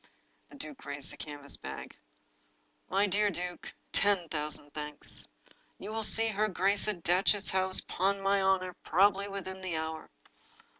[0.49, 1.95] The duke raised the canvas bag.
[2.89, 5.27] "My dear duke, ten thousand thanks!
[5.77, 10.09] You shall see her grace at Datchet House, 'pon my honor, probably within the hour."